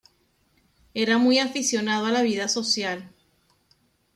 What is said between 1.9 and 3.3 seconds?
a la vida social.